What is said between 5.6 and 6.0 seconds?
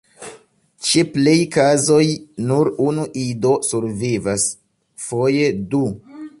du.